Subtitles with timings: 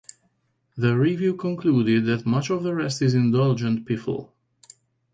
[0.75, 4.31] The review concluded that much of the rest is indulgent piffle.